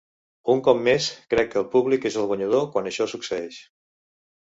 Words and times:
Un 0.51 0.61
cop 0.67 0.79
més, 0.85 1.09
crec 1.33 1.51
que 1.51 1.59
el 1.61 1.67
públic 1.75 2.07
és 2.11 2.17
el 2.21 2.25
guanyador 2.31 2.65
quan 2.77 2.89
això 2.93 3.07
succeeix. 3.13 3.61